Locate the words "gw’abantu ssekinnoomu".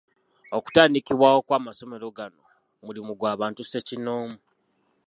3.19-4.37